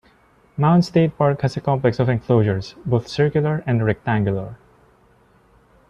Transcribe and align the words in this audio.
Mounds 0.57 0.87
State 0.87 1.15
Park 1.15 1.41
has 1.41 1.55
a 1.55 1.61
complex 1.61 1.99
of 1.99 2.09
enclosures, 2.09 2.73
both 2.87 3.07
circular 3.07 3.63
and 3.67 3.85
rectangular. 3.85 4.57